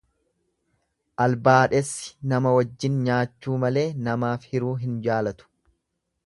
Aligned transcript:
Albaadhessi 1.25 2.09
nama 2.31 2.55
wajjin 2.55 2.97
nyaachuu 3.09 3.59
malee 3.65 3.85
namaaf 4.09 4.49
hiruu 4.55 4.73
hin 4.87 4.97
jaalatu. 5.11 5.51